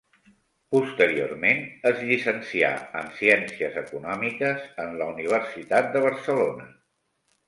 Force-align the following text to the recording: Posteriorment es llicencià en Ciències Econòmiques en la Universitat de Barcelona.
Posteriorment 0.75 1.59
es 1.89 1.99
llicencià 2.07 2.71
en 3.01 3.11
Ciències 3.17 3.77
Econòmiques 3.81 4.63
en 4.85 4.97
la 5.03 5.09
Universitat 5.13 5.93
de 5.97 6.03
Barcelona. 6.07 6.67